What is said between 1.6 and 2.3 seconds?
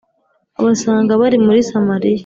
Samariya